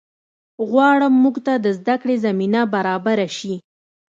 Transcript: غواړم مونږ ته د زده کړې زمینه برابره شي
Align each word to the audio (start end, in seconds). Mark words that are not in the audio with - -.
غواړم 0.69 1.13
مونږ 1.23 1.35
ته 1.45 1.53
د 1.65 1.67
زده 1.77 1.95
کړې 2.01 2.15
زمینه 2.25 2.61
برابره 2.73 3.27
شي 3.37 3.53